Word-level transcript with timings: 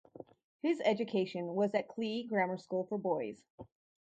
His 0.63 0.81
education 0.83 1.53
was 1.53 1.75
at 1.75 1.87
Clee 1.87 2.23
Grammar 2.23 2.57
School 2.57 2.85
for 2.87 2.97
Boys. 2.97 3.39